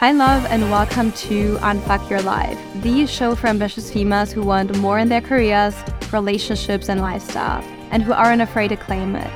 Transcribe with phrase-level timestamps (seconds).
[0.00, 4.78] Hi, love, and welcome to Unfuck Your Life, the show for ambitious females who want
[4.78, 5.74] more in their careers,
[6.12, 9.28] relationships, and lifestyle, and who aren't afraid to claim it.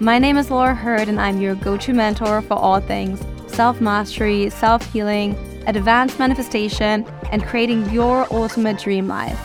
[0.00, 3.82] My name is Laura Herde, and I'm your go to mentor for all things self
[3.82, 9.38] mastery, self healing, advanced manifestation, and creating your ultimate dream life.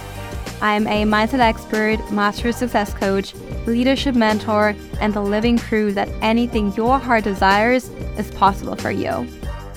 [0.62, 3.36] I'm a mindset expert, master success coach,
[3.66, 9.28] leadership mentor, and the living proof that anything your heart desires is possible for you.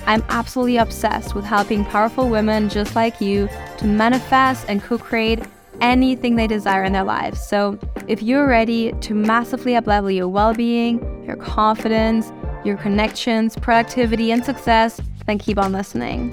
[0.07, 5.39] I'm absolutely obsessed with helping powerful women just like you to manifest and co create
[5.81, 7.41] anything they desire in their lives.
[7.41, 12.31] So, if you're ready to massively uplevel your well being, your confidence,
[12.63, 16.29] your connections, productivity, and success, then keep on listening.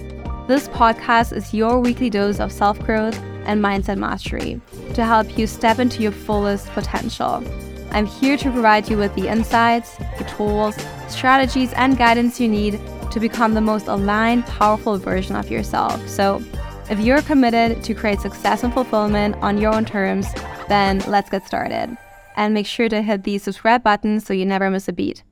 [0.48, 4.60] This podcast is your weekly dose of self growth and mindset mastery
[4.94, 7.42] to help you step into your fullest potential.
[7.92, 10.76] I'm here to provide you with the insights, the tools,
[11.08, 12.80] strategies, and guidance you need
[13.12, 16.08] to become the most aligned, powerful version of yourself.
[16.08, 16.42] So,
[16.88, 20.26] if you're committed to create success and fulfillment on your own terms,
[20.68, 21.96] then let's get started.
[22.36, 25.22] And make sure to hit the subscribe button so you never miss a beat.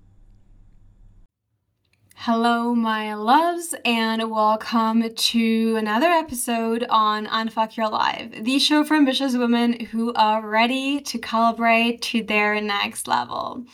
[2.16, 8.94] Hello, my loves, and welcome to another episode on Unfuck Your Life, the show for
[8.94, 13.64] ambitious women who are ready to calibrate to their next level.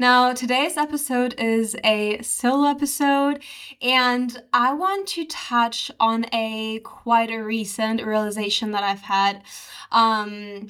[0.00, 3.42] Now, today's episode is a solo episode,
[3.82, 9.42] and I want to touch on a quite a recent realization that I've had.
[9.92, 10.68] Um,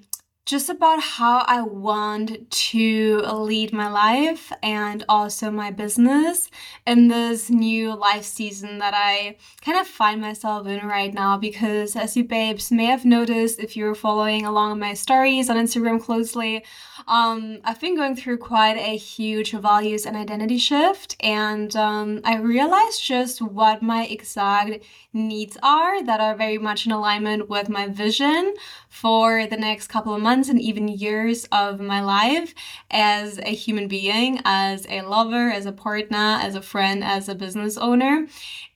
[0.51, 6.51] just about how I want to lead my life and also my business
[6.89, 11.39] in this new life season that I kind of find myself in right now.
[11.39, 16.03] Because as you babes may have noticed if you're following along my stories on Instagram
[16.03, 16.65] closely,
[17.06, 22.39] um, I've been going through quite a huge values and identity shift, and um, I
[22.39, 27.87] realized just what my exact needs are that are very much in alignment with my
[27.87, 28.55] vision
[28.91, 32.53] for the next couple of months and even years of my life
[32.91, 37.34] as a human being, as a lover, as a partner, as a friend, as a
[37.37, 38.26] business owner.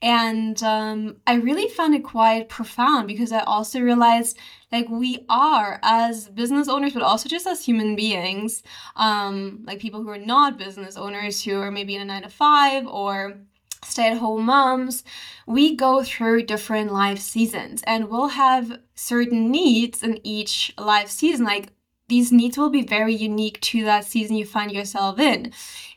[0.01, 4.39] And um, I really found it quite profound because I also realized
[4.71, 8.63] like we are as business owners but also just as human beings
[8.95, 12.29] um like people who are not business owners who are maybe in a 9 to
[12.29, 13.37] 5 or
[13.85, 15.03] stay at home moms,
[15.45, 21.45] we go through different life seasons and we'll have certain needs in each life season.
[21.45, 21.69] Like
[22.07, 25.51] these needs will be very unique to that season you find yourself in.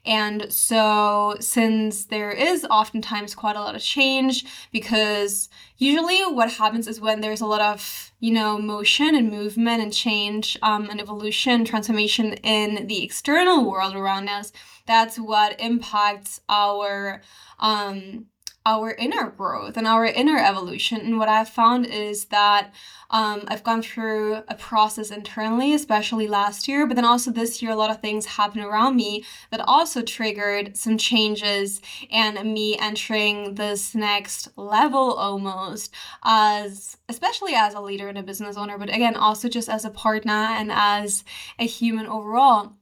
[0.07, 6.89] And so, since there is oftentimes quite a lot of change, because usually what happens
[6.89, 10.99] is when there's a lot of, you know, motion and movement and change um, and
[10.99, 14.51] evolution, transformation in the external world around us,
[14.89, 17.23] that's what impacts our
[17.61, 18.27] um,
[18.67, 21.01] our inner growth and our inner evolution.
[21.01, 22.75] And what I've found is that
[23.09, 27.71] um, I've gone through a process internally, especially last year, but then also this year,
[27.71, 33.55] a lot of things happened around me that also triggered some changes and me entering
[33.55, 39.17] this next level almost as, especially as a leader and a business owner, but again,
[39.17, 41.25] also just as a partner and as
[41.59, 42.75] a human overall.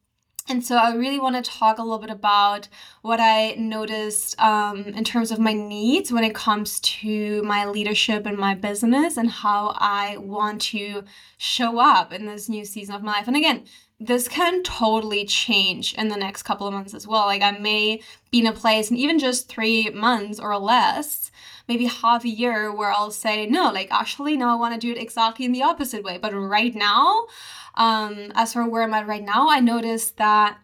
[0.48, 2.68] And so I really want to talk a little bit about
[3.02, 8.26] what I noticed um, in terms of my needs when it comes to my leadership
[8.26, 11.02] and my business and how I want to
[11.36, 13.26] show up in this new season of my life.
[13.26, 13.64] And again,
[13.98, 17.26] this can totally change in the next couple of months as well.
[17.26, 21.30] Like I may be in a place in even just three months or less,
[21.66, 24.92] maybe half a year, where I'll say, no, like actually, no, I want to do
[24.92, 26.18] it exactly in the opposite way.
[26.18, 27.26] But right now,
[27.74, 30.58] um, as for where I'm at right now, I noticed that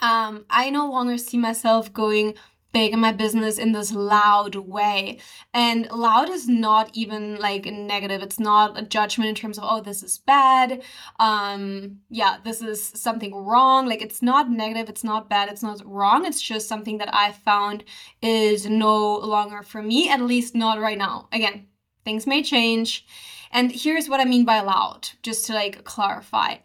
[0.00, 2.34] um, I no longer see myself going
[2.78, 5.18] big my business in this loud way.
[5.52, 8.22] And loud is not even like negative.
[8.22, 10.82] It's not a judgment in terms of, oh, this is bad.
[11.18, 13.88] Um, yeah, this is something wrong.
[13.88, 16.24] Like it's not negative, it's not bad, it's not wrong.
[16.24, 17.82] It's just something that I found
[18.22, 21.28] is no longer for me, at least not right now.
[21.32, 21.66] Again,
[22.04, 23.04] things may change.
[23.50, 26.58] And here's what I mean by loud, just to like clarify.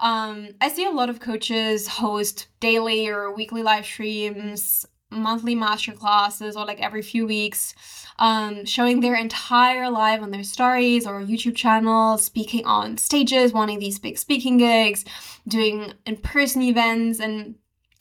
[0.00, 5.92] Um, I see a lot of coaches host daily or weekly live streams, monthly master
[5.92, 7.74] classes, or like every few weeks,
[8.18, 13.78] um, showing their entire life on their stories or YouTube channels, speaking on stages, wanting
[13.78, 15.04] these big speaking gigs,
[15.46, 17.54] doing in person events, and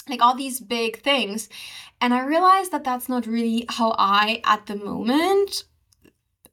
[0.10, 1.50] like all these big things.
[2.00, 5.64] And I realized that that's not really how I, at the moment,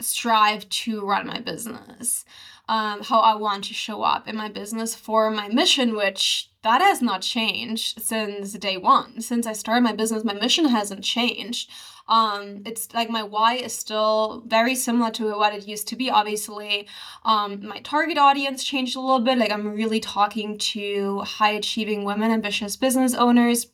[0.01, 2.25] strive to run my business.
[2.69, 6.81] Um, how I want to show up in my business for my mission, which that
[6.81, 9.21] has not changed since day one.
[9.21, 11.71] Since I started my business, my mission hasn't changed.
[12.09, 16.11] Um, it's like my why is still very similar to what it used to be.
[16.11, 16.87] Obviously,
[17.25, 19.39] um, my target audience changed a little bit.
[19.39, 23.67] Like I'm really talking to high achieving women, ambitious business owners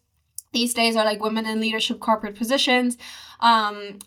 [0.52, 2.98] these days are like women in leadership corporate positions.
[3.40, 3.98] Um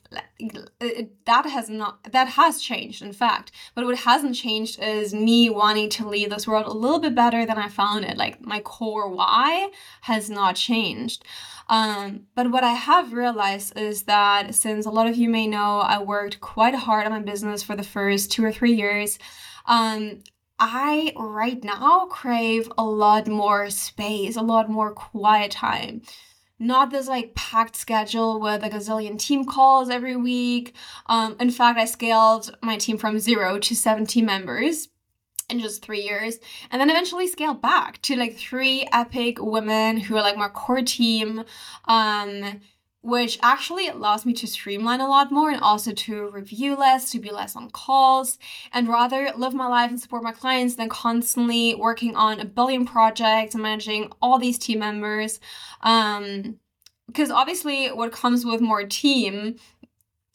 [1.26, 3.52] that has not that has changed in fact.
[3.76, 7.46] But what hasn't changed is me wanting to leave this world a little bit better
[7.46, 8.18] than i found it.
[8.18, 11.24] Like my core why has not changed.
[11.70, 15.80] Um but what i have realized is that since a lot of you may know
[15.80, 19.18] i worked quite hard on my business for the first two or three years
[19.66, 20.20] um
[20.60, 26.04] I right now crave a lot more space, a lot more quiet time
[26.64, 30.74] not this like packed schedule with a gazillion team calls every week.
[31.08, 34.90] Um, in fact, I scaled my team from zero to 17 members
[35.50, 36.40] in just three years
[36.72, 40.82] and then eventually scaled back to like three epic women who are like my core
[40.82, 41.44] team
[41.86, 42.62] um
[43.04, 47.20] which actually allows me to streamline a lot more and also to review less, to
[47.20, 48.40] be less on calls,
[48.72, 52.86] and rather live my life and support my clients than constantly working on a billion
[52.86, 55.42] projects and managing all these team members.
[55.82, 56.60] Um,
[57.08, 59.58] because obviously, what comes with more team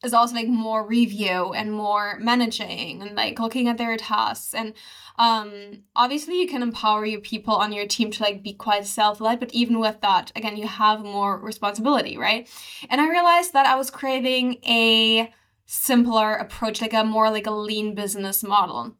[0.04, 4.54] is also like more review and more managing and like looking at their tasks.
[4.54, 4.74] And
[5.18, 9.40] um obviously you can empower your people on your team to like be quite self-led
[9.40, 12.48] but even with that again you have more responsibility right?
[12.88, 15.32] And i realized that i was craving a
[15.66, 18.96] simpler approach like a more like a lean business model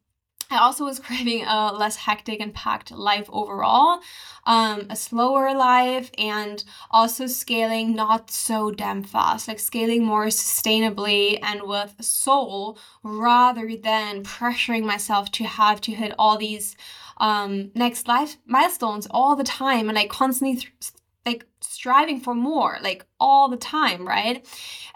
[0.50, 4.00] I also was craving a less hectic and packed life overall,
[4.46, 11.38] um, a slower life, and also scaling not so damn fast, like scaling more sustainably
[11.42, 16.76] and with soul rather than pressuring myself to have to hit all these
[17.18, 19.88] um, next life milestones all the time.
[19.88, 20.72] And like constantly th-
[21.28, 24.46] like striving for more like all the time right?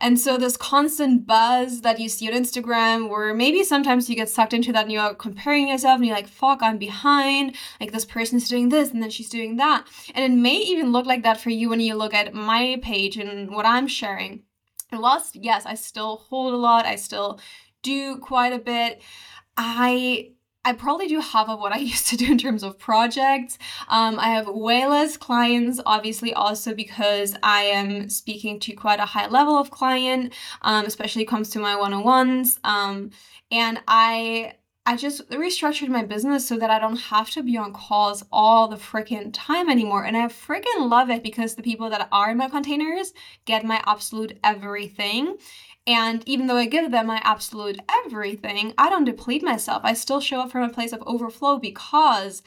[0.01, 4.29] And so this constant buzz that you see on instagram where maybe sometimes you get
[4.29, 7.57] sucked into that and you're comparing yourself and you're like fuck i'm behind.
[7.81, 9.87] Like this person's doing this and then she's doing that.
[10.15, 13.17] And it may even look like that for you when you look at my page
[13.17, 14.43] and what i'm sharing.
[14.91, 17.41] And whilst yes i still hold a lot i still
[17.83, 19.03] do quite a bit
[19.57, 20.33] i
[20.65, 23.59] I probably do half of what I used to do in terms of projects.
[23.89, 29.07] Um, I have way less clients, obviously, also because I am speaking to quite a
[29.07, 30.33] high level of client,
[30.63, 32.61] um, especially comes to my one on ones.
[32.65, 33.11] Um,
[33.51, 34.55] and I
[34.85, 38.67] I just restructured my business so that I don't have to be on calls all
[38.67, 40.05] the freaking time anymore.
[40.05, 43.13] And I freaking love it because the people that are in my containers
[43.45, 45.37] get my absolute everything.
[45.87, 49.83] And even though I give them my absolute everything, I don't deplete myself.
[49.85, 52.43] I still show up from a place of overflow because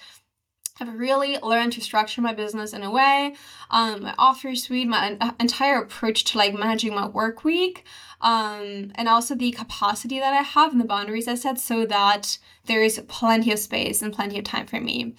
[0.80, 3.36] I've really learned to structure my business in a way,
[3.70, 7.86] um, my offer suite, my entire approach to like managing my work week,
[8.20, 12.38] um, and also the capacity that I have and the boundaries I set so that
[12.66, 15.16] there is plenty of space and plenty of time for me.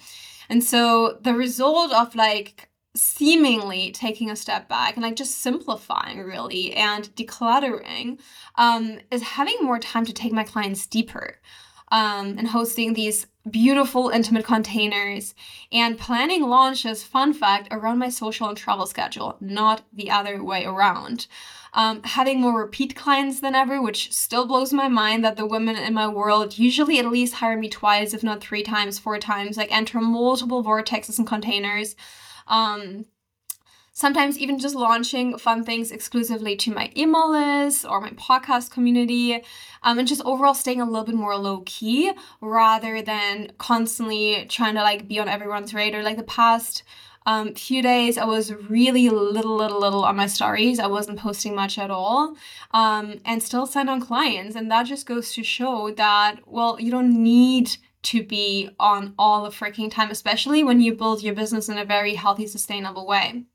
[0.47, 6.19] And so the result of like seemingly taking a step back and like just simplifying
[6.19, 8.19] really and decluttering
[8.55, 11.37] um, is having more time to take my clients deeper
[11.89, 15.33] um, and hosting these beautiful intimate containers
[15.71, 20.65] and planning launches fun fact around my social and travel schedule not the other way
[20.65, 21.27] around.
[21.73, 25.75] Um, having more repeat clients than ever which still blows my mind that the women
[25.75, 29.57] in my world usually at least hire me twice if not three times four times
[29.57, 31.95] like enter multiple vortexes and containers
[32.47, 33.05] um,
[33.97, 39.43] sometimes even just launching fun things exclusively to my email list or my podcast community,
[39.81, 44.75] um, and just overall staying a little bit more low key rather than constantly trying
[44.75, 46.03] to like be on everyone's radar.
[46.03, 46.83] Like the past
[47.25, 50.79] um, few days, I was really little, little, little on my stories.
[50.79, 52.37] I wasn't posting much at all,
[52.71, 54.55] um, and still signed on clients.
[54.55, 59.43] And that just goes to show that well, you don't need to be on all
[59.43, 63.45] the freaking time, especially when you build your business in a very healthy, sustainable way.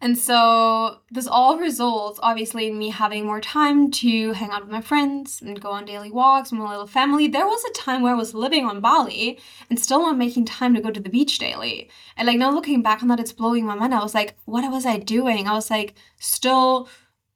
[0.00, 4.70] And so this all results obviously in me having more time to hang out with
[4.70, 7.26] my friends and go on daily walks with my little family.
[7.26, 9.38] There was a time where I was living on Bali
[9.70, 11.88] and still not making time to go to the beach daily.
[12.16, 13.94] And like now looking back on that, it's blowing my mind.
[13.94, 15.48] I was like, what was I doing?
[15.48, 16.88] I was like still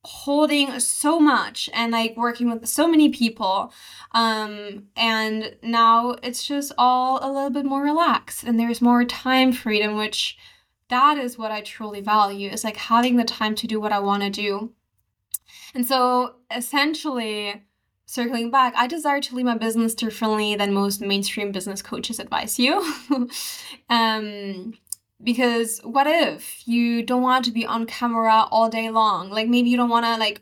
[0.04, 3.72] holding so much and like working with so many people
[4.12, 9.52] um and now it's just all a little bit more relaxed and there's more time
[9.52, 10.38] freedom which
[10.88, 13.98] that is what i truly value is like having the time to do what i
[13.98, 14.72] want to do
[15.74, 17.64] and so essentially
[18.08, 22.58] circling back, I desire to lead my business differently than most mainstream business coaches advise
[22.58, 22.80] you.
[23.90, 24.72] um,
[25.22, 29.30] because what if you don't want to be on camera all day long?
[29.30, 30.40] Like maybe you don't want to like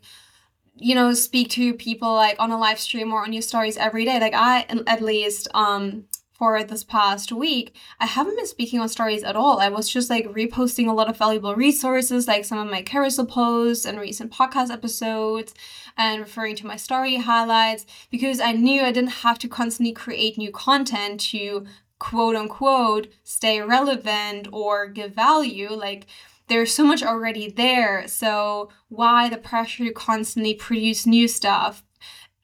[0.75, 4.05] you know speak to people like on a live stream or on your stories every
[4.05, 6.05] day like i at least um
[6.37, 9.59] for this past week, I haven't been speaking on stories at all.
[9.59, 13.25] I was just like reposting a lot of valuable resources, like some of my carousel
[13.25, 15.55] posts and recent podcast episodes,
[15.97, 20.37] and referring to my story highlights because I knew I didn't have to constantly create
[20.37, 21.65] new content to
[21.99, 25.71] quote unquote stay relevant or give value.
[25.71, 26.07] Like,
[26.47, 28.07] there's so much already there.
[28.07, 31.83] So, why the pressure to constantly produce new stuff?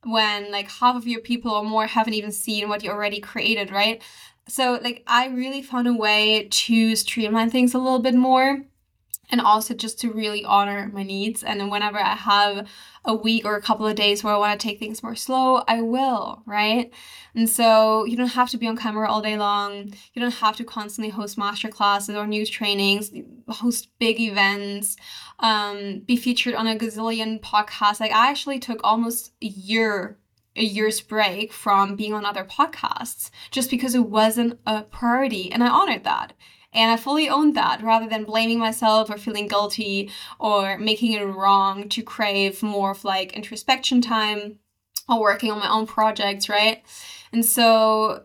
[0.05, 3.71] when like half of your people or more haven't even seen what you already created,
[3.71, 4.01] right?
[4.47, 8.61] So like I really found a way to streamline things a little bit more
[9.29, 11.43] and also just to really honor my needs.
[11.43, 12.67] And whenever I have
[13.05, 15.63] a week or a couple of days where I want to take things more slow,
[15.67, 16.91] I will, right?
[17.35, 19.93] And so you don't have to be on camera all day long.
[20.13, 23.11] You don't have to constantly host master classes or new trainings,
[23.47, 24.95] host big events,
[25.39, 27.99] um, be featured on a gazillion podcasts.
[27.99, 30.17] Like I actually took almost a year
[30.55, 35.63] a year's break from being on other podcasts just because it wasn't a priority and
[35.63, 36.33] I honored that.
[36.73, 41.23] And I fully owned that rather than blaming myself or feeling guilty or making it
[41.23, 44.59] wrong to crave more of like introspection time
[45.07, 46.83] or working on my own projects, right?
[47.31, 48.23] And so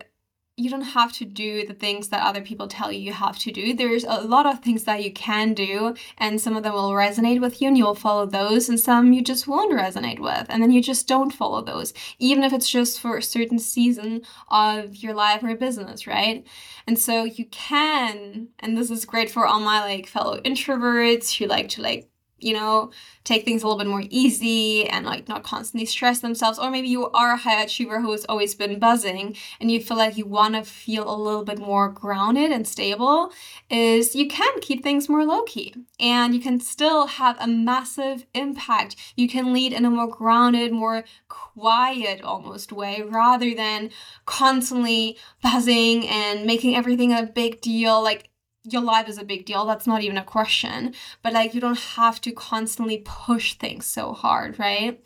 [0.59, 3.53] you don't have to do the things that other people tell you you have to
[3.53, 3.75] do.
[3.75, 7.41] There's a lot of things that you can do, and some of them will resonate
[7.41, 10.73] with you and you'll follow those, and some you just won't resonate with, and then
[10.73, 15.15] you just don't follow those, even if it's just for a certain season of your
[15.15, 16.45] life or business, right?
[16.89, 21.47] And so you can, and this is great for all my like fellow introverts who
[21.47, 22.08] like to like
[22.39, 22.91] you know,
[23.25, 26.59] take things a little bit more easy and like not constantly stress themselves.
[26.59, 29.97] Or maybe you are a high achiever who has always been buzzing and you feel
[29.97, 33.33] like you want to feel a little bit more grounded and stable,
[33.71, 38.27] is you can keep things more low key and you can still have a massive
[38.35, 38.97] impact.
[39.17, 43.91] You can lead in a more grounded, more quiet almost way rather than
[44.27, 48.03] constantly buzzing and making everything a big deal.
[48.03, 48.31] Like
[48.65, 49.65] your life is a big deal.
[49.65, 50.95] That's not even a question.
[51.23, 55.03] But like you don't have to constantly push things so hard, right?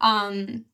[0.00, 0.66] Um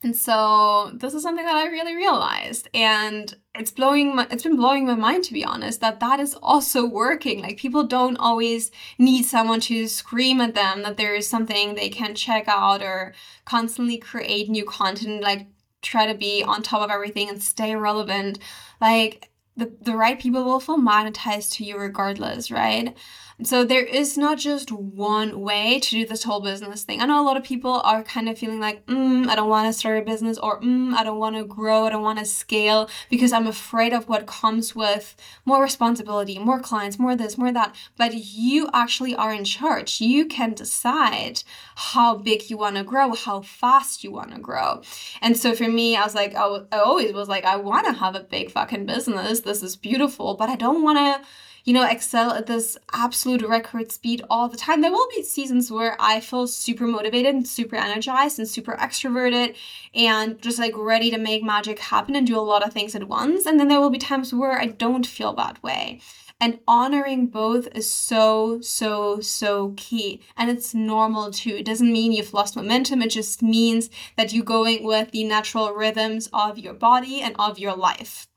[0.00, 4.54] and so this is something that I really realized and it's blowing my it's been
[4.54, 7.42] blowing my mind to be honest that that is also working.
[7.42, 11.88] Like people don't always need someone to scream at them that there is something they
[11.88, 13.12] can check out or
[13.44, 15.48] constantly create new content like
[15.82, 18.38] try to be on top of everything and stay relevant.
[18.80, 22.96] Like the, the right people will feel monetized to you regardless, right?
[23.44, 27.00] So there is not just one way to do this whole business thing.
[27.00, 29.68] I know a lot of people are kind of feeling like, mm, I don't want
[29.68, 32.24] to start a business or mm, I don't want to grow, I don't want to
[32.24, 35.14] scale because I'm afraid of what comes with
[35.44, 37.76] more responsibility, more clients, more this, more that.
[37.96, 40.00] But you actually are in charge.
[40.00, 41.44] You can decide
[41.76, 44.82] how big you want to grow, how fast you want to grow.
[45.22, 47.92] And so for me, I was like, I, I always was like, I want to
[47.92, 49.40] have a big fucking business.
[49.40, 51.28] This is beautiful, but I don't want to
[51.64, 54.80] you know, excel at this absolute record speed all the time.
[54.80, 59.54] There will be seasons where I feel super motivated and super energized and super extroverted
[59.94, 63.08] and just like ready to make magic happen and do a lot of things at
[63.08, 63.46] once.
[63.46, 66.00] And then there will be times where I don't feel that way.
[66.40, 70.20] And honoring both is so, so, so key.
[70.36, 71.56] And it's normal too.
[71.56, 73.02] It doesn't mean you've lost momentum.
[73.02, 77.58] It just means that you're going with the natural rhythms of your body and of
[77.58, 78.28] your life.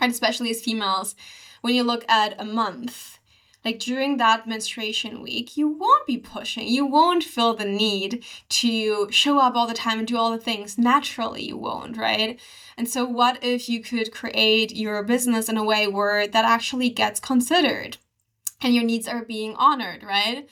[0.00, 1.14] And especially as females,
[1.64, 3.18] when you look at a month,
[3.64, 6.68] like during that menstruation week, you won't be pushing.
[6.68, 10.36] You won't feel the need to show up all the time and do all the
[10.36, 10.76] things.
[10.76, 12.38] Naturally, you won't, right?
[12.76, 16.90] And so, what if you could create your business in a way where that actually
[16.90, 17.96] gets considered
[18.60, 20.46] and your needs are being honored, right?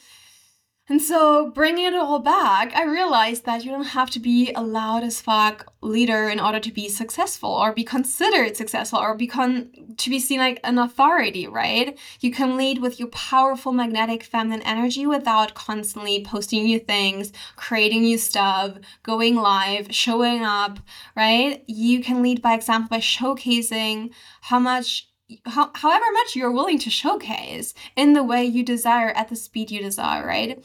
[0.92, 4.62] And so, bringing it all back, I realized that you don't have to be a
[4.62, 9.70] loud as fuck leader in order to be successful or be considered successful or become
[9.96, 11.98] to be seen like an authority, right?
[12.20, 18.02] You can lead with your powerful magnetic feminine energy without constantly posting new things, creating
[18.02, 20.78] new stuff, going live, showing up,
[21.16, 21.64] right?
[21.66, 24.10] You can lead by example by showcasing
[24.42, 25.08] how much
[25.46, 29.70] how, however much you're willing to showcase in the way you desire at the speed
[29.70, 30.62] you desire, right?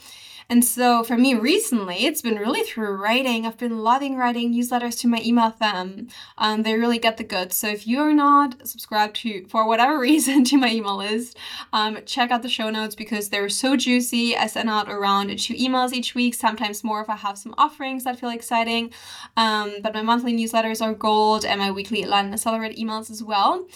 [0.49, 3.45] And so for me recently, it's been really through writing.
[3.45, 6.07] I've been loving writing newsletters to my email them.
[6.37, 7.57] Um, they really get the goods.
[7.57, 11.37] So if you are not subscribed to, for whatever reason, to my email list,
[11.73, 14.37] um, check out the show notes because they're so juicy.
[14.37, 18.05] I send out around two emails each week, sometimes more if I have some offerings
[18.05, 18.93] that feel exciting.
[19.35, 23.67] Um, but my monthly newsletters are gold and my weekly Land Accelerate emails as well.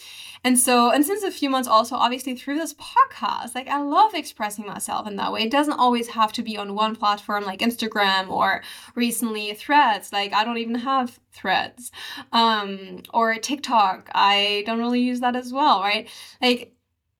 [0.44, 4.16] And so, and since a few months also, obviously through this podcast, like I love
[4.16, 5.44] expressing myself in that way.
[5.44, 8.64] It doesn't always have to be on one platform like Instagram or
[8.96, 10.12] recently threads.
[10.12, 11.92] Like I don't even have threads.
[12.32, 14.10] Um, or TikTok.
[14.16, 16.10] I don't really use that as well, right?
[16.42, 16.74] Like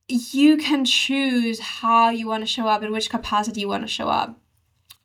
[0.08, 3.88] you can choose how you want to show up in which capacity you want to
[3.88, 4.40] show up.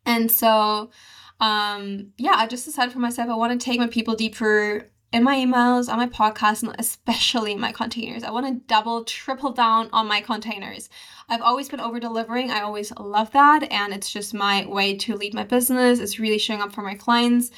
[0.07, 0.91] And so,
[1.39, 5.23] um, yeah, I just decided for myself I want to take my people deeper in
[5.23, 8.23] my emails, on my podcast, and especially my containers.
[8.23, 10.91] I want to double, triple down on my containers.
[11.31, 12.51] I've always been over delivering.
[12.51, 13.63] I always love that.
[13.73, 16.01] And it's just my way to lead my business.
[16.01, 17.51] It's really showing up for my clients.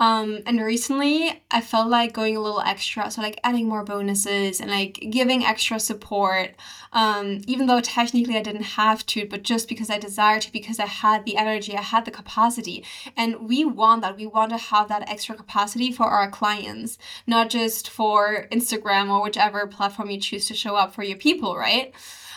[0.00, 4.58] Um, and recently I felt like going a little extra, so like adding more bonuses
[4.58, 6.56] and like giving extra support.
[6.92, 10.80] Um, even though technically I didn't have to, but just because I desired to, because
[10.80, 12.84] I had the energy, I had the capacity.
[13.14, 14.16] And we want that.
[14.16, 19.22] We want to have that extra capacity for our clients, not just for Instagram or
[19.22, 21.94] whichever platform you choose to show up for your people, right?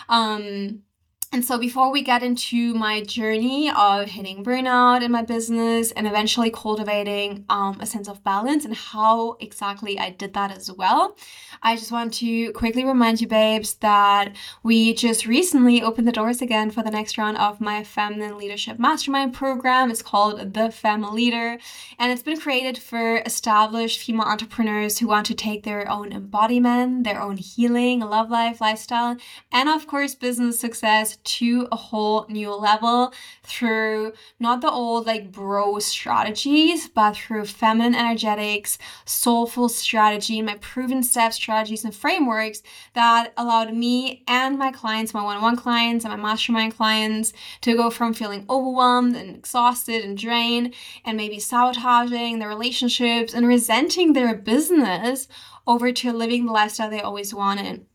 [0.10, 0.84] Um,
[1.34, 6.06] and so, before we get into my journey of hitting burnout in my business and
[6.06, 11.18] eventually cultivating um, a sense of balance and how exactly I did that as well,
[11.63, 16.40] I just want to quickly remind you, babes, that we just recently opened the doors
[16.40, 19.90] again for the next round of my Feminine Leadership Mastermind program.
[19.90, 21.58] It's called The Fem Leader,
[21.98, 27.06] and it's been created for established female entrepreneurs who want to take their own embodiment,
[27.06, 29.18] their own healing, love life, lifestyle,
[29.52, 33.13] and of course, business success to a whole new level
[33.44, 41.03] through not the old like bro strategies, but through feminine energetics, soulful strategy, my proven
[41.03, 42.62] steps, strategies, and frameworks
[42.94, 47.34] that allowed me and my clients, my one on one clients, and my mastermind clients
[47.62, 50.74] to go from feeling overwhelmed and exhausted and drained
[51.06, 55.27] and maybe sabotaging their relationships and resenting their business
[55.65, 57.86] over to living the lifestyle they always wanted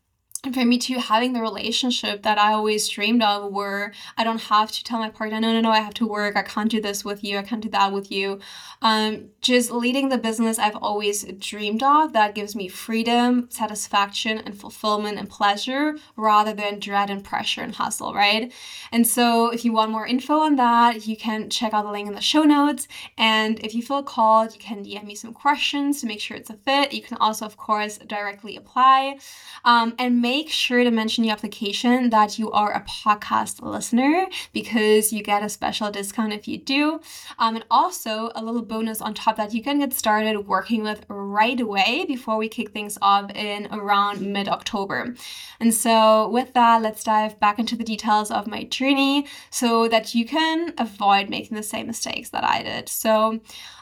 [0.53, 4.71] for me too having the relationship that i always dreamed of where i don't have
[4.71, 6.37] to tell my partner no no no i have to work.
[6.37, 7.37] I can't do this with you.
[7.37, 8.39] I can't do that with you.
[8.81, 14.57] Um, just leading the business i've always dreamed of that gives me freedom satisfaction and
[14.57, 18.53] fulfillment and pleasure rather than dread and pressure and hustle right?
[18.93, 22.07] And so if you want more info on that you can check out the link
[22.07, 22.87] in the show notes.
[23.17, 26.49] And if you feel called you can dm me some questions to make sure it's
[26.49, 26.93] a fit.
[26.93, 29.19] You can also of course directly apply.
[29.65, 35.11] Um, and make sure to mention the application that you are a podcast listener because
[35.11, 37.01] you get a special discount if you do.
[37.37, 41.05] Um, and also a little bonus on top that you can get started working with
[41.07, 45.15] right away before we kick things off in around mid October.
[45.59, 50.13] And so, with that, let's dive back into the details of my journey so that
[50.15, 52.89] you can avoid making the same mistakes that I did.
[52.89, 53.39] So,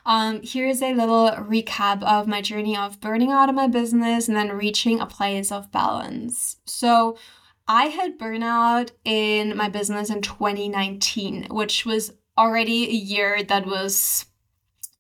[0.08, 4.38] um, here's a little recap of my journey of burning out of my business and
[4.38, 6.56] then reaching a place of balance.
[6.66, 7.18] So
[7.68, 14.26] I had burnout in my business in 2019, which was already a year that was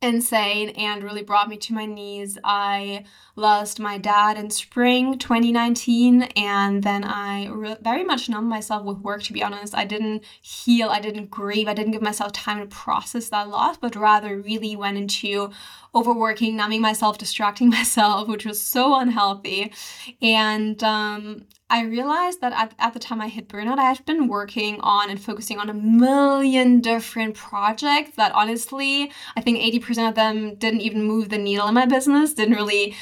[0.01, 2.37] insane and really brought me to my knees.
[2.43, 3.05] I
[3.35, 8.99] lost my dad in spring 2019 and then I re- very much numbed myself with
[8.99, 9.75] work to be honest.
[9.75, 13.77] I didn't heal, I didn't grieve, I didn't give myself time to process that loss,
[13.77, 15.49] but rather really went into
[15.95, 19.73] overworking, numbing myself, distracting myself, which was so unhealthy.
[20.21, 24.29] And um, I realized that at, at the time I hit burnout, I had been
[24.29, 30.15] working on and focusing on a million different projects that honestly, I think 80% of
[30.15, 32.95] them didn't even move the needle in my business, didn't really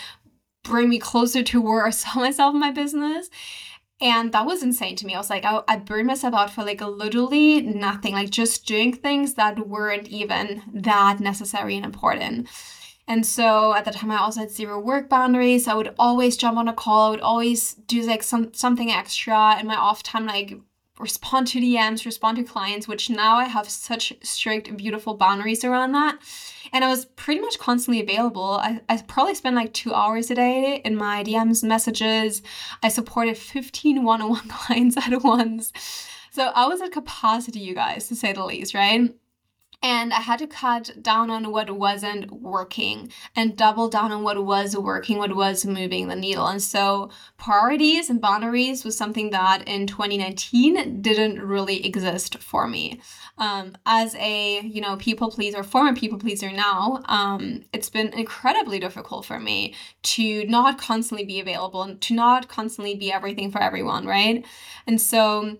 [0.63, 3.30] bring me closer to where I saw myself in my business.
[4.01, 5.13] And that was insane to me.
[5.13, 8.93] I was like, I, I burned myself out for like literally nothing, like just doing
[8.93, 12.49] things that weren't even that necessary and important.
[13.08, 15.68] And so at the time, I also had zero work boundaries.
[15.68, 17.08] I would always jump on a call.
[17.08, 20.58] I would always do like some something extra in my off time, like
[21.00, 25.91] respond to DMs, respond to clients, which now I have such strict, beautiful boundaries around
[25.91, 26.18] that.
[26.72, 28.54] And I was pretty much constantly available.
[28.54, 32.41] I, I probably spent like two hours a day in my DMs messages.
[32.82, 35.72] I supported 15 one on one clients at once.
[36.32, 39.13] So I was at capacity, you guys, to say the least, right?
[39.86, 44.43] And I had to cut down on what wasn't working and double down on what
[44.43, 46.48] was working, what was moving the needle.
[46.48, 53.00] And so priorities and boundaries was something that in 2019 didn't really exist for me.
[53.38, 58.80] Um, as a you know people pleaser, former people pleaser now, um, it's been incredibly
[58.80, 63.62] difficult for me to not constantly be available and to not constantly be everything for
[63.62, 64.43] everyone, right?
[64.88, 65.58] And so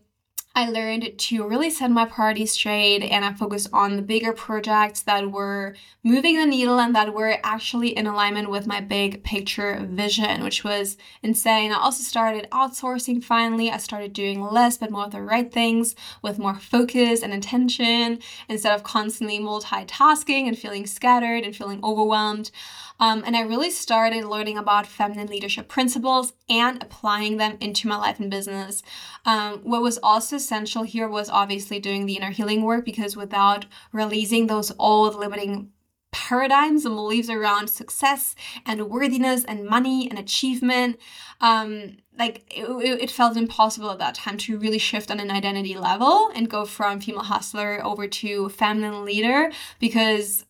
[0.58, 5.02] I learned to really set my priorities straight and I focused on the bigger projects
[5.02, 9.86] that were moving the needle and that were actually in alignment with my big picture
[9.86, 11.74] vision, which was insane.
[11.74, 13.70] I also started outsourcing finally.
[13.70, 18.20] I started doing less but more of the right things with more focus and intention
[18.48, 22.50] instead of constantly multitasking and feeling scattered and feeling overwhelmed.
[23.00, 27.98] Um, and I really started learning about feminine leadership principles and applying them into my
[27.98, 28.84] life and business.
[29.26, 33.66] Um, what was also essential here was obviously doing the inner healing work because without
[33.92, 35.72] releasing those old limiting
[36.12, 40.98] paradigms and beliefs around success and worthiness and money and achievement
[41.42, 42.64] um like it,
[43.02, 46.64] it, felt impossible at that time to really shift on an identity level and go
[46.64, 50.46] from female hustler over to feminine leader because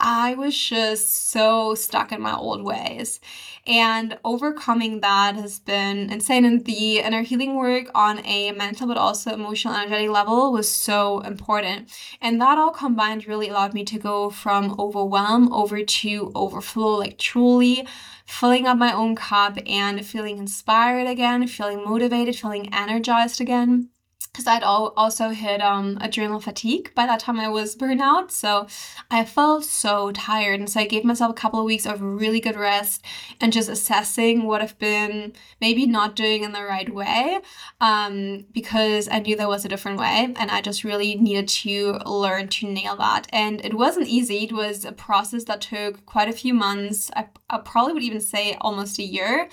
[0.00, 3.20] I was just so stuck in my old ways.
[3.66, 6.46] And overcoming that has been insane.
[6.46, 11.20] And the inner healing work on a mental but also emotional, energetic level was so
[11.20, 11.90] important.
[12.20, 17.18] And that all combined really allowed me to go from overwhelm over to overflow, like
[17.18, 17.86] truly
[18.24, 23.90] filling up my own cup and feeling inspired again, feeling motivated, feeling energized again
[24.32, 28.30] because I'd al- also hit um, adrenal fatigue by that time I was burnout.
[28.30, 28.66] So
[29.10, 30.60] I felt so tired.
[30.60, 33.04] And so I gave myself a couple of weeks of really good rest
[33.40, 37.40] and just assessing what I've been maybe not doing in the right way
[37.80, 40.32] um, because I knew there was a different way.
[40.36, 43.26] And I just really needed to learn to nail that.
[43.30, 44.44] And it wasn't easy.
[44.44, 47.10] It was a process that took quite a few months.
[47.16, 49.48] I, I probably would even say almost a year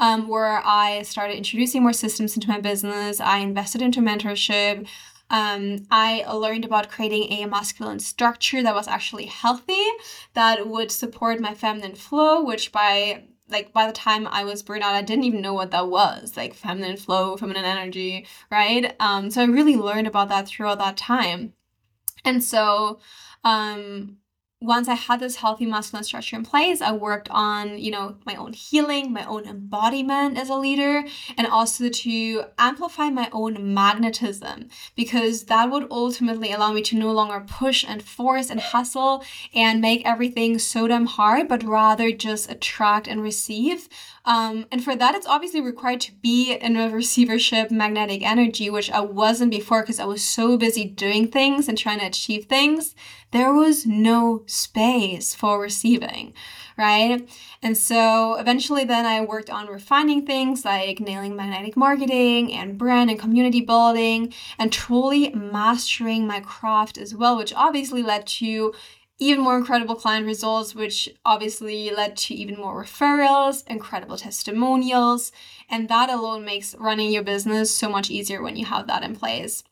[0.00, 3.20] um, where I started introducing more systems into my business.
[3.20, 4.86] I invested into mentorship.
[5.30, 9.84] Um, I learned about creating a masculine structure that was actually healthy,
[10.34, 14.84] that would support my feminine flow, which by like by the time I was burnt
[14.84, 18.94] out, I didn't even know what that was, like feminine flow, feminine energy, right?
[19.00, 21.54] Um, so I really learned about that throughout that time.
[22.24, 23.00] And so
[23.44, 24.18] um
[24.60, 28.34] once I had this healthy masculine structure in place, I worked on, you know, my
[28.34, 31.04] own healing, my own embodiment as a leader,
[31.36, 37.12] and also to amplify my own magnetism because that would ultimately allow me to no
[37.12, 39.22] longer push and force and hustle
[39.54, 43.88] and make everything so damn hard, but rather just attract and receive
[44.28, 48.90] um, and for that, it's obviously required to be in a receivership magnetic energy, which
[48.90, 52.94] I wasn't before because I was so busy doing things and trying to achieve things.
[53.30, 56.34] There was no space for receiving,
[56.76, 57.26] right?
[57.62, 63.08] And so eventually, then I worked on refining things like nailing magnetic marketing and brand
[63.08, 68.74] and community building and truly mastering my craft as well, which obviously led to
[69.18, 75.32] even more incredible client results, which obviously led to even more referrals, incredible testimonials.
[75.68, 79.16] And that alone makes running your business so much easier when you have that in
[79.16, 79.64] place.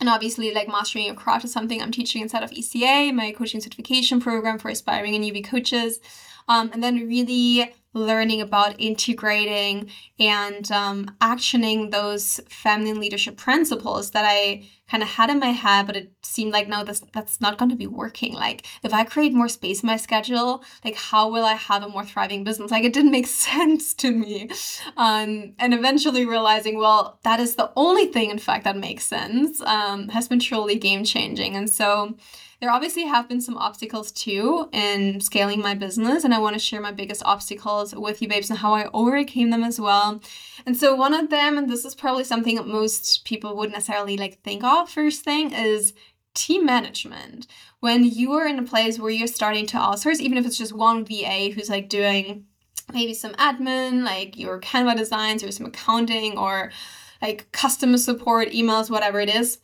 [0.00, 3.60] And obviously, like mastering your craft is something I'm teaching inside of ECA, my coaching
[3.60, 6.00] certification program for aspiring and newbie coaches.
[6.48, 14.24] Um, and then really learning about integrating and um, actioning those feminine leadership principles that
[14.24, 17.58] I kind of had in my head, but it seemed like no, that's that's not
[17.58, 18.34] going to be working.
[18.34, 21.88] Like if I create more space in my schedule, like how will I have a
[21.88, 22.70] more thriving business?
[22.70, 24.50] Like it didn't make sense to me.
[24.96, 29.60] Um, and eventually realizing, well, that is the only thing, in fact, that makes sense.
[29.62, 32.16] Um, has been truly game changing, and so
[32.60, 36.60] there obviously have been some obstacles too in scaling my business, and I want to
[36.60, 37.22] share my biggest
[37.80, 40.20] obstacles with you, babes, and how I overcame them as well.
[40.66, 44.16] And so, one of them, and this is probably something that most people wouldn't necessarily
[44.16, 45.94] like think of first thing, is
[46.34, 47.46] team management.
[47.80, 50.72] When you are in a place where you're starting to outsource, even if it's just
[50.72, 52.44] one VA who's like doing
[52.92, 56.70] maybe some admin, like your Canva designs or some accounting or
[57.22, 59.58] like customer support, emails, whatever it is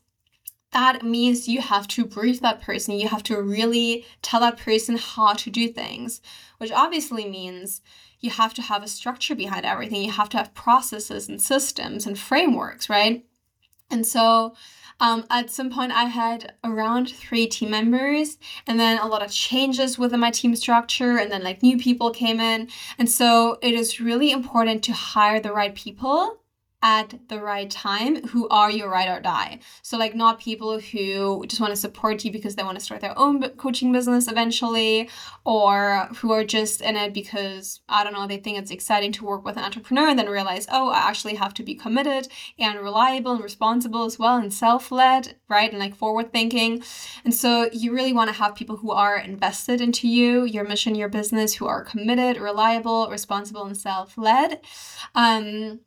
[0.72, 2.98] that means you have to brief that person.
[2.98, 6.20] You have to really tell that person how to do things,
[6.58, 7.80] which obviously means
[8.20, 10.02] you have to have a structure behind everything.
[10.02, 13.24] You have to have processes and systems and frameworks, right?
[13.90, 14.54] And so
[14.98, 19.30] um, at some point, I had around three team members, and then a lot of
[19.30, 22.68] changes within my team structure, and then like new people came in.
[22.98, 26.40] And so it is really important to hire the right people
[26.82, 29.58] at the right time who are your ride or die.
[29.82, 33.00] So, like, not people who just want to support you because they want to start
[33.00, 35.08] their own coaching business eventually,
[35.44, 39.24] or who are just in it because, I don't know, they think it's exciting to
[39.24, 42.78] work with an entrepreneur and then realize, oh, I actually have to be committed and
[42.80, 45.70] reliable and responsible as well and self led, right?
[45.70, 46.82] And like forward thinking.
[47.24, 50.94] And so, you really want to have people who are invested into you, your mission,
[50.94, 54.60] your business, who are committed, reliable, responsible, and self led.
[55.14, 55.80] Um,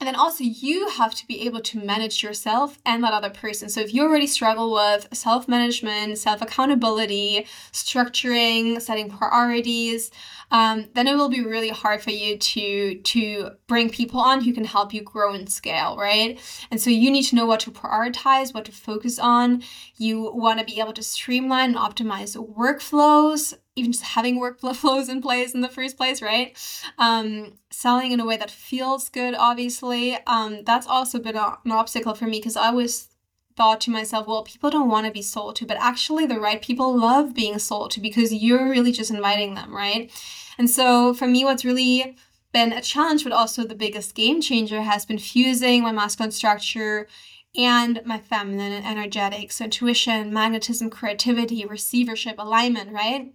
[0.00, 3.68] and then also, you have to be able to manage yourself and that other person.
[3.68, 10.12] So, if you already struggle with self management, self accountability, structuring, setting priorities,
[10.52, 14.52] um, then it will be really hard for you to to bring people on who
[14.52, 16.38] can help you grow and scale, right?
[16.70, 19.64] And so you need to know what to prioritize, what to focus on.
[19.96, 25.22] You want to be able to streamline and optimize workflows even just having workflows in
[25.22, 26.56] place in the first place, right?
[26.98, 30.18] Um, selling in a way that feels good, obviously.
[30.26, 33.08] Um, that's also been a, an obstacle for me because I always
[33.56, 36.62] thought to myself, well, people don't want to be sold to, but actually the right
[36.62, 40.12] people love being sold to because you're really just inviting them, right?
[40.58, 42.16] And so for me, what's really
[42.52, 47.08] been a challenge, but also the biggest game changer has been fusing my masculine structure
[47.56, 49.52] and my feminine and energetic.
[49.52, 53.34] So intuition, magnetism, creativity, receivership, alignment, right?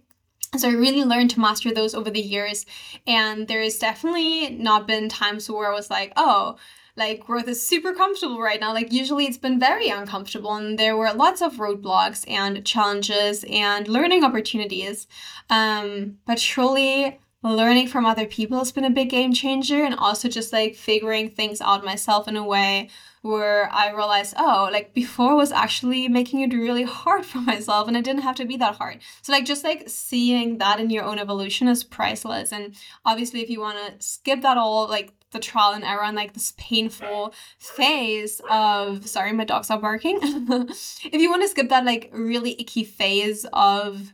[0.58, 2.66] So I really learned to master those over the years.
[3.06, 6.56] And there is definitely not been times where I was like, oh,
[6.96, 8.72] like growth is super comfortable right now.
[8.72, 13.88] Like usually it's been very uncomfortable and there were lots of roadblocks and challenges and
[13.88, 15.06] learning opportunities.
[15.50, 20.28] Um, but truly learning from other people has been a big game changer and also
[20.28, 22.88] just like figuring things out myself in a way
[23.24, 27.96] where I realized, oh, like before was actually making it really hard for myself and
[27.96, 28.98] it didn't have to be that hard.
[29.22, 32.52] So like just like seeing that in your own evolution is priceless.
[32.52, 32.74] And
[33.06, 36.34] obviously if you want to skip that all like the trial and error and like
[36.34, 40.18] this painful phase of sorry, my dogs are barking.
[40.22, 44.12] if you want to skip that like really icky phase of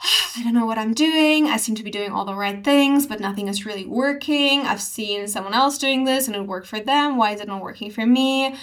[0.00, 1.46] I don't know what I'm doing.
[1.46, 4.60] I seem to be doing all the right things, but nothing is really working.
[4.60, 7.16] I've seen someone else doing this and it worked for them.
[7.16, 8.54] Why is it not working for me?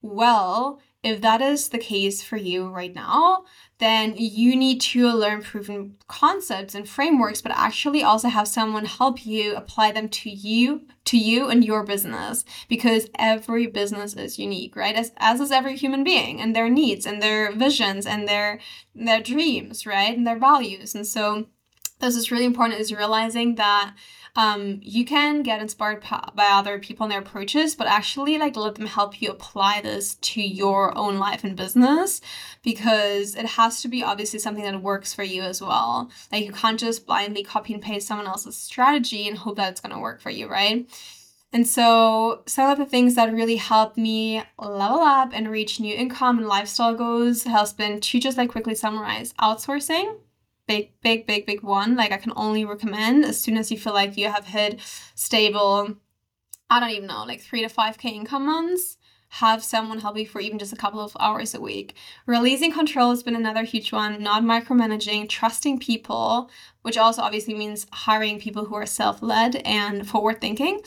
[0.00, 3.44] Well, if that is the case for you right now,
[3.78, 9.26] then you need to learn proven concepts and frameworks, but actually also have someone help
[9.26, 14.76] you apply them to you, to you and your business, because every business is unique,
[14.76, 14.94] right?
[14.94, 18.60] As, as is every human being and their needs and their visions and their
[18.94, 20.16] their dreams, right?
[20.16, 20.94] And their values.
[20.94, 21.46] And so
[21.98, 23.94] this is really important is realizing that
[24.34, 26.02] um, you can get inspired
[26.34, 30.14] by other people and their approaches, but actually like let them help you apply this
[30.14, 32.22] to your own life and business
[32.62, 36.10] because it has to be obviously something that works for you as well.
[36.30, 39.80] Like you can't just blindly copy and paste someone else's strategy and hope that it's
[39.80, 40.88] going to work for you, right?
[41.54, 45.94] And so, some of the things that really helped me level up and reach new
[45.94, 50.16] income and lifestyle goals has been to just like quickly summarize outsourcing
[50.66, 51.96] big, big, big, big one.
[51.96, 54.80] Like I can only recommend as soon as you feel like you have hit
[55.14, 55.96] stable,
[56.70, 58.96] I don't even know, like three to five K income months,
[59.36, 61.94] have someone help you for even just a couple of hours a week.
[62.26, 66.50] Releasing control has been another huge one, not micromanaging, trusting people,
[66.82, 70.82] which also obviously means hiring people who are self-led and forward thinking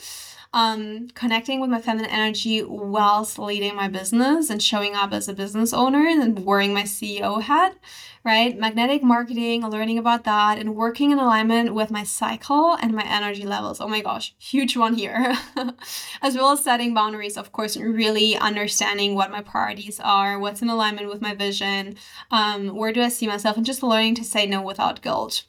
[0.56, 5.34] um, connecting with my feminine energy whilst leading my business and showing up as a
[5.34, 7.76] business owner and wearing my CEO hat,
[8.24, 8.58] right?
[8.58, 13.44] Magnetic marketing, learning about that, and working in alignment with my cycle and my energy
[13.44, 13.82] levels.
[13.82, 15.36] Oh my gosh, huge one here.
[16.22, 20.70] as well as setting boundaries, of course, really understanding what my priorities are, what's in
[20.70, 21.96] alignment with my vision,
[22.30, 25.44] um, where do I see myself, and just learning to say no without guilt.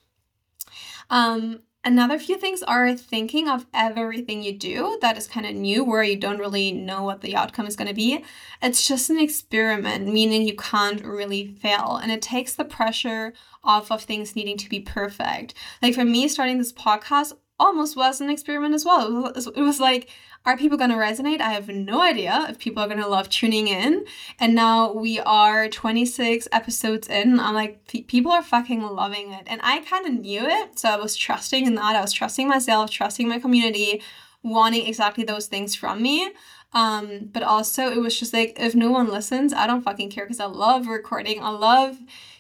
[1.09, 5.85] Um, Another few things are thinking of everything you do that is kind of new,
[5.85, 8.25] where you don't really know what the outcome is going to be.
[8.61, 11.97] It's just an experiment, meaning you can't really fail.
[12.03, 13.31] And it takes the pressure
[13.63, 15.53] off of things needing to be perfect.
[15.81, 19.27] Like for me, starting this podcast almost was an experiment as well.
[19.27, 20.09] It was, like,
[20.47, 21.41] are people going to resonate?
[21.41, 24.05] I have no idea if people are going to love tuning in.
[24.39, 27.37] And now we are 26 episodes in.
[27.37, 29.43] I'm like, people are fucking loving it.
[29.47, 30.79] And I kind of knew it.
[30.79, 31.97] So I was trusting in that.
[31.97, 34.01] I was trusting myself, trusting my community,
[34.41, 36.31] wanting exactly those things from me.
[36.73, 40.25] Um, but also, it was just like, if no one listens, I don't fucking care
[40.25, 41.41] because I love recording.
[41.41, 41.97] I love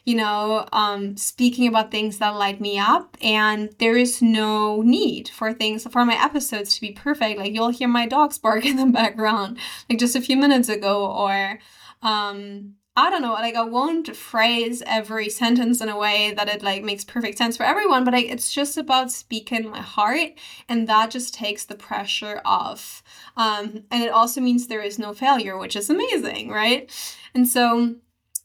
[0.07, 3.17] you know, um, speaking about things that light me up.
[3.21, 7.37] And there is no need for things, for my episodes to be perfect.
[7.37, 9.57] Like you'll hear my dogs bark in the background,
[9.89, 11.59] like just a few minutes ago, or
[12.01, 16.63] um, I don't know, like I won't phrase every sentence in a way that it
[16.63, 20.31] like makes perfect sense for everyone, but like it's just about speaking my heart
[20.67, 23.03] and that just takes the pressure off.
[23.37, 26.91] Um, and it also means there is no failure, which is amazing, right?
[27.35, 27.97] And so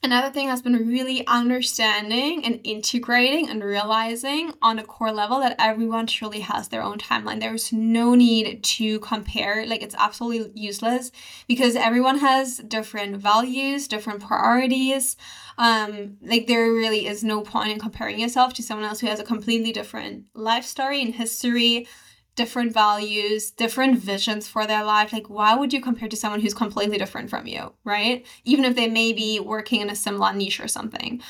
[0.04, 5.54] Another thing that's been really understanding and integrating and realizing on a core level that
[5.60, 7.38] everyone truly has their own timeline.
[7.38, 11.12] There's no need to compare, like, it's absolutely useless
[11.46, 15.16] because everyone has different values, different priorities.
[15.56, 19.20] Um, like, there really is no point in comparing yourself to someone else who has
[19.20, 21.86] a completely different life story and history
[22.34, 25.12] different values, different visions for their life.
[25.12, 28.24] Like, why would you compare to someone who's completely different from you, right?
[28.44, 31.20] Even if they may be working in a similar niche or something.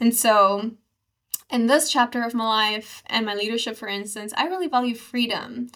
[0.00, 0.72] And so,
[1.50, 5.68] in this chapter of my life and my leadership, for instance, I really value freedom.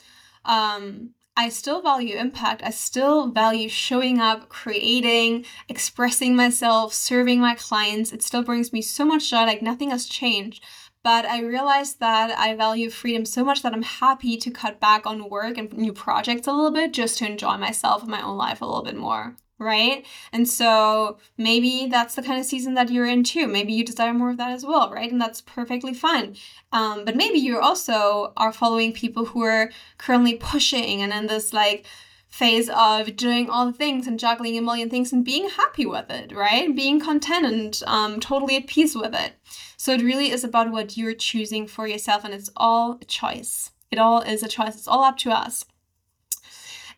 [0.45, 2.63] Um, I still value impact.
[2.63, 8.13] I still value showing up, creating, expressing myself, serving my clients.
[8.13, 9.45] It still brings me so much joy.
[9.45, 10.63] Like nothing has changed.
[11.03, 15.05] But I realized that I value freedom so much that I'm happy to cut back
[15.07, 18.37] on work and new projects a little bit just to enjoy myself and my own
[18.37, 19.35] life a little bit more.
[19.59, 20.05] Right.
[20.33, 23.47] And so maybe that's the kind of season that you're in too.
[23.47, 24.91] Maybe you desire more of that as well.
[24.91, 25.11] Right.
[25.11, 26.37] And that's perfectly fine.
[26.73, 31.53] Um, but maybe you also are following people who are currently pushing and in this
[31.53, 31.87] like,
[32.33, 36.11] phase of doing all the things and juggling a million things and being happy with
[36.11, 36.75] it, right?
[36.75, 39.35] Being content and um, totally at peace with it.
[39.77, 43.71] So it really is about what you're choosing for yourself, and it's all a choice.
[43.91, 44.77] It all is a choice.
[44.77, 45.67] It's all up to us.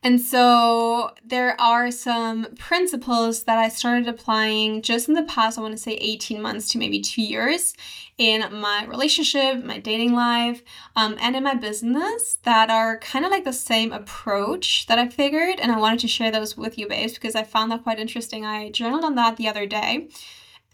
[0.04, 5.62] And so there are some principles that I started applying just in the past, I
[5.62, 7.72] want to say 18 months to maybe two years
[8.18, 10.62] in my relationship, my dating life,
[10.94, 15.08] um, and in my business that are kind of like the same approach that I
[15.08, 15.58] figured.
[15.58, 18.44] And I wanted to share those with you, babes, because I found that quite interesting.
[18.44, 20.10] I journaled on that the other day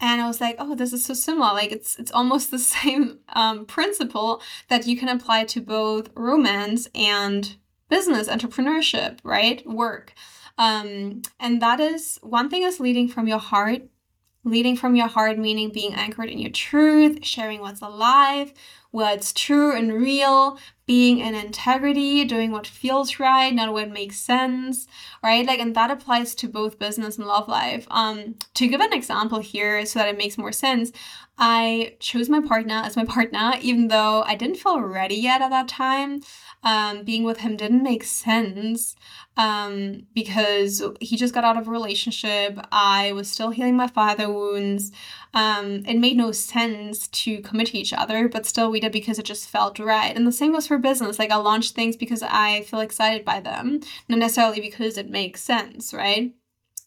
[0.01, 1.53] and I was like, oh, this is so similar.
[1.53, 6.89] Like it's it's almost the same um, principle that you can apply to both romance
[6.93, 7.55] and
[7.91, 9.63] business, entrepreneurship, right?
[9.67, 10.13] Work.
[10.57, 13.83] Um, and that is one thing is leading from your heart.
[14.43, 18.51] Leading from your heart, meaning being anchored in your truth, sharing what's alive,
[18.89, 24.87] what's true and real, being in integrity, doing what feels right, not what makes sense,
[25.23, 25.45] right?
[25.45, 27.85] Like, and that applies to both business and love life.
[27.91, 30.91] Um, to give an example here so that it makes more sense,
[31.37, 35.51] I chose my partner as my partner, even though I didn't feel ready yet at
[35.51, 36.21] that time.
[36.63, 38.95] Um, being with him didn't make sense
[39.35, 42.59] um, because he just got out of a relationship.
[42.71, 44.91] I was still healing my father wounds.
[45.33, 49.17] Um, it made no sense to commit to each other, but still we did because
[49.17, 50.15] it just felt right.
[50.15, 51.17] And the same goes for business.
[51.17, 55.41] Like I launch things because I feel excited by them, not necessarily because it makes
[55.41, 56.33] sense, right?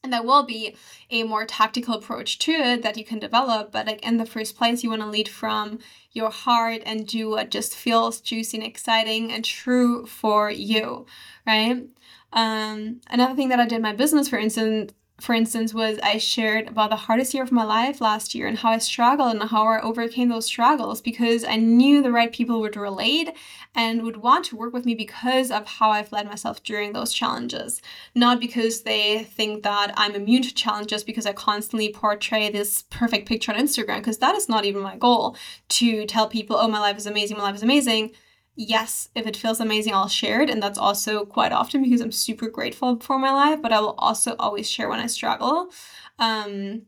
[0.04, 0.76] And there will be
[1.10, 3.72] a more tactical approach to it that you can develop.
[3.72, 5.78] But like in the first place, you want to lead from
[6.14, 11.06] your heart and do what just feels juicy and exciting and true for you,
[11.46, 11.84] right?
[12.32, 16.68] Um, another thing that I did my business, for instance, for instance, was I shared
[16.68, 19.66] about the hardest year of my life last year and how I struggled and how
[19.68, 23.30] I overcame those struggles because I knew the right people would relate
[23.76, 27.12] and would want to work with me because of how I've led myself during those
[27.12, 27.80] challenges.
[28.16, 33.28] Not because they think that I'm immune to challenges because I constantly portray this perfect
[33.28, 35.36] picture on Instagram, because that is not even my goal
[35.70, 38.10] to tell people, oh, my life is amazing, my life is amazing
[38.56, 40.50] yes, if it feels amazing, I'll share it.
[40.50, 43.94] And that's also quite often because I'm super grateful for my life, but I will
[43.98, 45.70] also always share when I struggle.
[46.18, 46.82] Um,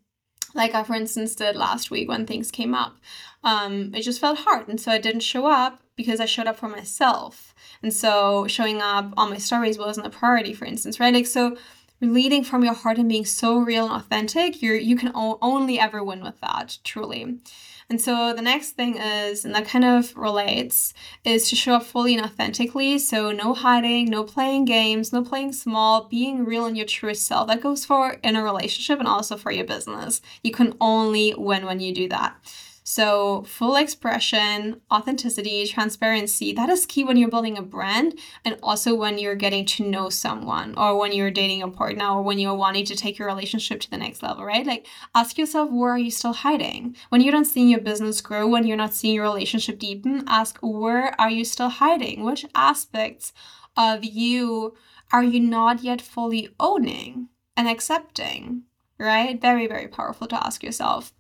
[0.55, 2.97] like I, for instance, did last week when things came up.
[3.45, 4.69] Um, it just felt hard.
[4.69, 7.55] And so I didn't show up because I showed up for myself.
[7.83, 11.13] And so showing up on my stories wasn't a priority, for instance, right?
[11.13, 11.57] Like, so
[12.01, 15.79] leading from your heart and being so real and authentic, you're, you can o- only
[15.79, 17.39] ever win with that, truly.
[17.89, 20.93] And so the next thing is, and that kind of relates,
[21.25, 22.99] is to show up fully and authentically.
[22.99, 27.47] So no hiding, no playing games, no playing small, being real in your truest self.
[27.47, 30.21] That goes for in a relationship and also for your business.
[30.43, 32.37] You can only win when you do that.
[32.89, 38.95] So, full expression, authenticity, transparency, that is key when you're building a brand and also
[38.95, 42.55] when you're getting to know someone or when you're dating a partner or when you're
[42.55, 44.65] wanting to take your relationship to the next level, right?
[44.65, 46.95] Like, ask yourself, where are you still hiding?
[47.09, 50.57] When you're not seeing your business grow, when you're not seeing your relationship deepen, ask,
[50.63, 52.23] where are you still hiding?
[52.23, 53.33] Which aspects
[53.77, 54.77] of you
[55.13, 58.63] are you not yet fully owning and accepting?
[58.97, 59.41] Right?
[59.41, 61.13] Very, very powerful to ask yourself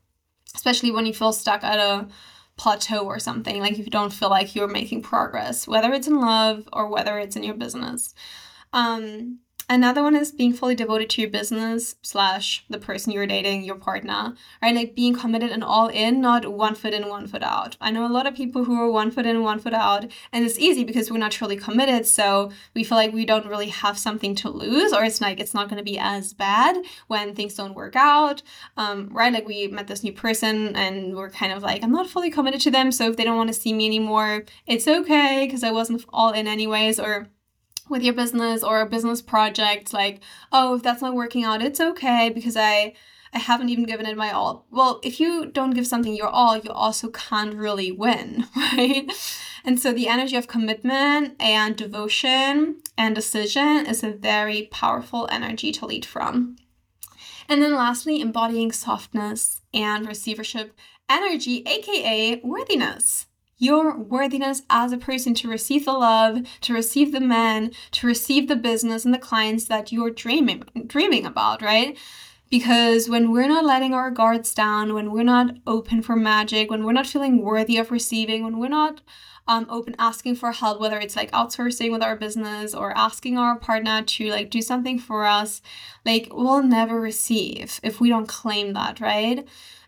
[0.56, 2.08] especially when you feel stuck at a
[2.56, 6.20] plateau or something, like if you don't feel like you're making progress, whether it's in
[6.20, 8.14] love or whether it's in your business.
[8.72, 13.64] Um, another one is being fully devoted to your business slash the person you're dating
[13.64, 14.74] your partner right?
[14.74, 17.76] Like being committed and all in not one foot in one foot out.
[17.80, 20.44] I know a lot of people who are one foot in one foot out and
[20.44, 23.98] it's easy because we're not truly committed so we feel like we don't really have
[23.98, 26.76] something to lose or it's like it's not going to be as bad
[27.08, 28.42] when things don't work out
[28.76, 29.32] um, right?
[29.32, 32.60] Like we met this new person and we're kind of like i'm not fully committed
[32.60, 35.70] to them so if they don't want to see me anymore it's okay because i
[35.70, 37.28] wasn't all in anyways or
[37.88, 40.20] with your business or a business project like
[40.52, 42.92] oh if that's not working out it's okay because i
[43.32, 44.66] i haven't even given it my all.
[44.70, 49.10] Well if you don't give something your all you also can't really win right?
[49.64, 55.72] And so the energy of commitment and devotion and decision is a very powerful energy
[55.72, 56.54] to lead from.
[57.48, 60.72] And then lastly embodying softness and receivership
[61.10, 63.26] energy aka worthiness
[63.58, 68.48] your worthiness as a person to receive the love, to receive the men, to receive
[68.48, 71.96] the business and the clients that you're dreaming dreaming about, right?
[72.50, 76.84] Because when we're not letting our guards down, when we're not open for magic, when
[76.84, 79.00] we're not feeling worthy of receiving, when we're not
[79.48, 83.56] um, open asking for help, whether it's like outsourcing with our business or asking our
[83.56, 85.62] partner to like do something for us,
[86.04, 89.46] like we'll never receive if we don't claim that, right?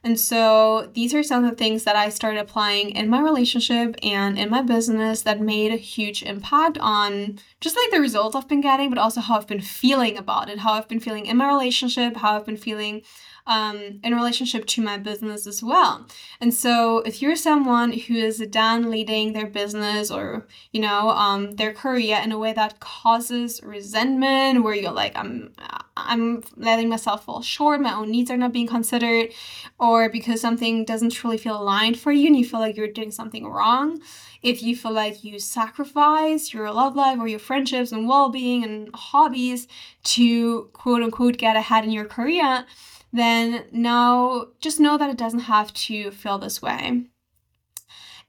[0.08, 3.94] And so these are some of the things that I started applying in my relationship
[4.02, 8.48] and in my business that made a huge impact on just like the results I've
[8.48, 11.36] been getting, but also how I've been feeling about it, how I've been feeling in
[11.36, 13.02] my relationship, how I've been feeling
[13.48, 16.06] um, in relationship to my business as well.
[16.40, 21.52] And so, if you're someone who is done leading their business or you know um,
[21.52, 25.52] their career in a way that causes resentment, where you're like, I'm
[25.96, 29.32] I'm letting myself fall short, my own needs are not being considered,
[29.80, 33.10] or because something doesn't truly feel aligned for you and you feel like you're doing
[33.10, 34.00] something wrong,
[34.42, 38.62] if you feel like you sacrifice your love life or your friendships and well being
[38.62, 39.66] and hobbies
[40.04, 42.66] to quote unquote get ahead in your career,
[43.12, 47.04] then now just know that it doesn't have to feel this way.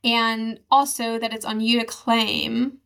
[0.03, 2.77] And also that it's on you to claim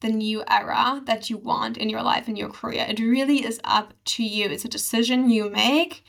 [0.00, 2.86] the new era that you want in your life and your career.
[2.88, 4.48] It really is up to you.
[4.48, 6.04] It's a decision you make.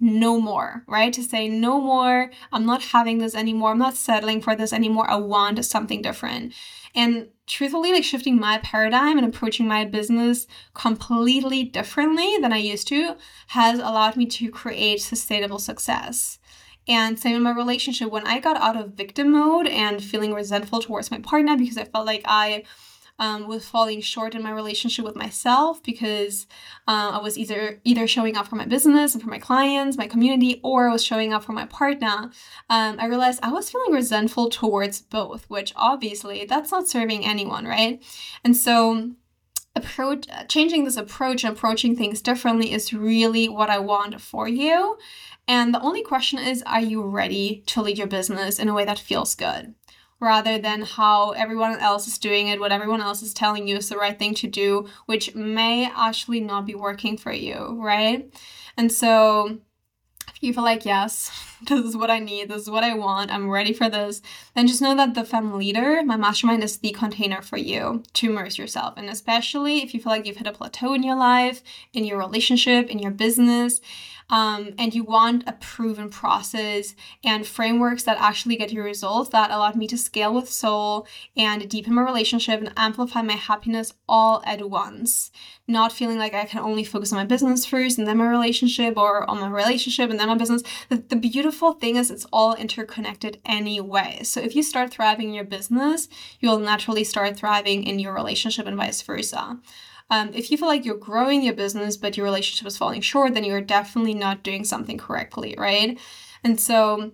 [0.00, 1.12] No more, right?
[1.12, 2.30] To say no more.
[2.52, 3.70] I'm not having this anymore.
[3.70, 5.10] I'm not settling for this anymore.
[5.10, 6.52] I want something different.
[6.94, 12.88] And truthfully, like shifting my paradigm and approaching my business completely differently than I used
[12.88, 13.16] to
[13.48, 16.38] has allowed me to create sustainable success.
[16.86, 20.80] And same in my relationship, when I got out of victim mode and feeling resentful
[20.80, 22.64] towards my partner because I felt like I
[23.18, 26.46] um, was falling short in my relationship with myself because
[26.88, 30.08] uh, I was either either showing up for my business and for my clients, my
[30.08, 32.30] community, or I was showing up for my partner.
[32.70, 37.66] Um, I realized I was feeling resentful towards both, which obviously that's not serving anyone,
[37.66, 38.02] right?
[38.44, 39.12] And so
[39.76, 44.98] approach changing this approach and approaching things differently is really what I want for you.
[45.46, 48.84] And the only question is, are you ready to lead your business in a way
[48.86, 49.74] that feels good?
[50.20, 53.88] Rather than how everyone else is doing it, what everyone else is telling you is
[53.88, 58.32] the right thing to do, which may actually not be working for you, right?
[58.76, 59.58] And so
[60.28, 61.30] if you feel like, yes,
[61.68, 64.22] this is what I need, this is what I want, I'm ready for this,
[64.54, 68.30] then just know that the Femme Leader, my mastermind, is the container for you to
[68.30, 68.94] immerse yourself.
[68.96, 71.62] And especially if you feel like you've hit a plateau in your life,
[71.92, 73.80] in your relationship, in your business,
[74.30, 79.50] um, and you want a proven process and frameworks that actually get you results that
[79.50, 81.06] allowed me to scale with soul
[81.36, 85.30] and deepen my relationship and amplify my happiness all at once.
[85.68, 88.96] Not feeling like I can only focus on my business first and then my relationship
[88.96, 90.62] or on my relationship and then my business.
[90.88, 94.20] The, the beautiful thing is it's all interconnected anyway.
[94.22, 96.08] So if you start thriving in your business,
[96.40, 99.58] you'll naturally start thriving in your relationship and vice versa.
[100.10, 103.34] Um, if you feel like you're growing your business, but your relationship is falling short,
[103.34, 105.98] then you're definitely not doing something correctly, right?
[106.42, 107.12] And so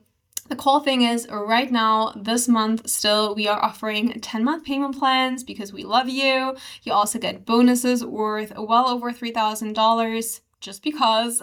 [0.49, 4.99] the cool thing is, right now, this month, still, we are offering 10 month payment
[4.99, 6.57] plans because we love you.
[6.83, 11.43] You also get bonuses worth well over $3,000 just because.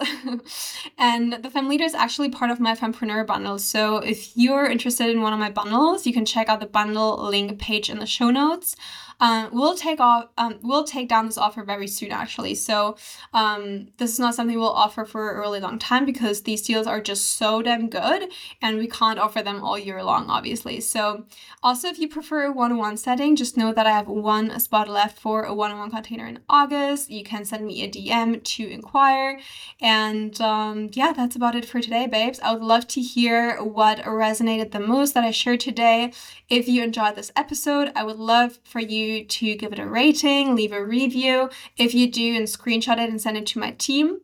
[0.98, 3.58] and the Femme Leader is actually part of my Fempreneur bundle.
[3.58, 7.22] So if you're interested in one of my bundles, you can check out the bundle
[7.28, 8.76] link page in the show notes.
[9.20, 10.28] Um, we'll take off.
[10.38, 12.54] Um, we'll take down this offer very soon, actually.
[12.54, 12.96] So
[13.32, 16.86] um, this is not something we'll offer for a really long time because these deals
[16.86, 18.30] are just so damn good,
[18.62, 20.80] and we can't offer them all year long, obviously.
[20.80, 21.24] So
[21.62, 25.18] also, if you prefer a one-on-one setting, just know that I have one spot left
[25.18, 27.10] for a one-on-one container in August.
[27.10, 29.40] You can send me a DM to inquire,
[29.80, 32.38] and um, yeah, that's about it for today, babes.
[32.40, 36.12] I would love to hear what resonated the most that I shared today.
[36.48, 40.54] If you enjoyed this episode, I would love for you to give it a rating,
[40.54, 41.50] leave a review.
[41.76, 44.20] If you do, and screenshot it and send it to my team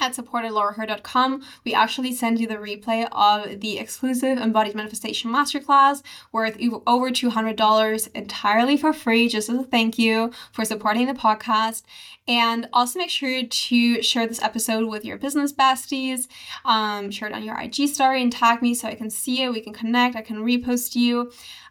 [0.00, 6.02] at support@lauraherde.com, we actually send you the replay of the exclusive Embodied Manifestation Masterclass
[6.32, 6.56] worth
[6.86, 11.82] over $200 entirely for free, just as a thank you for supporting the podcast.
[12.26, 16.28] And also make sure to share this episode with your business besties,
[16.64, 19.52] um, share it on your IG story and tag me so I can see it,
[19.52, 21.30] we can connect, I can repost you.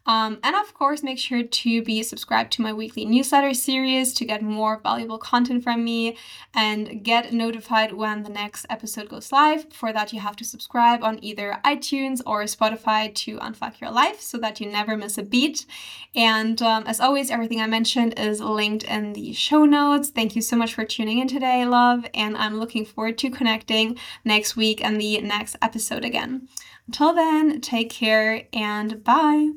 [0.10, 4.26] Um, and of course, make sure to be subscribed to my weekly newsletter series to
[4.26, 6.18] get more valuable content from me
[6.56, 9.72] and get notified when the next episode goes live.
[9.72, 14.20] For that, you have to subscribe on either iTunes or Spotify to Unfuck Your Life
[14.20, 15.68] so that you never miss a beat.
[16.16, 20.10] And um, as always, everything I mentioned is linked in the show notes.
[20.10, 23.96] Thank you so much for tuning in today, love, and I'm looking forward to connecting
[24.26, 26.48] next week and the next episode again.
[26.88, 29.52] Until then, take care and bye.